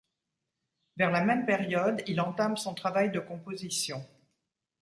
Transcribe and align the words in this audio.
Vers 0.97 1.11
la 1.11 1.23
même 1.23 1.45
période 1.45 2.01
il 2.07 2.21
entame 2.21 2.57
son 2.57 2.73
travail 2.73 3.11
de 3.11 3.19
composition. 3.19 4.03